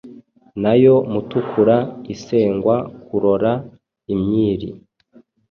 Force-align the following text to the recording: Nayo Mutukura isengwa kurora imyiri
Nayo 0.61 0.95
Mutukura 1.11 1.75
isengwa 2.13 2.75
kurora 3.05 3.51
imyiri 4.13 4.69